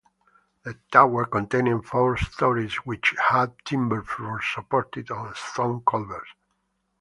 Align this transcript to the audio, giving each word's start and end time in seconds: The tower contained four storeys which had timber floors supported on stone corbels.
The 0.63 0.79
tower 0.91 1.25
contained 1.25 1.85
four 1.85 2.17
storeys 2.17 2.73
which 2.77 3.13
had 3.29 3.53
timber 3.63 4.01
floors 4.01 4.45
supported 4.51 5.11
on 5.11 5.35
stone 5.35 5.81
corbels. 5.81 6.25